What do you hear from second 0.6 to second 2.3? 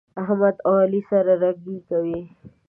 او علي سره رګی کوي.